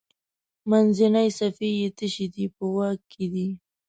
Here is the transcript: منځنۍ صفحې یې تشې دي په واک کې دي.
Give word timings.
منځنۍ 0.69 1.27
صفحې 1.39 1.71
یې 1.79 1.87
تشې 1.97 2.25
دي 2.33 2.45
په 2.55 2.63
واک 2.75 2.99
کې 3.11 3.25
دي. 3.33 3.49